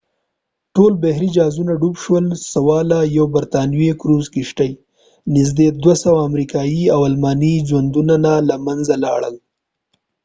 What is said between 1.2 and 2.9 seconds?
جازونه ډوب شول سوا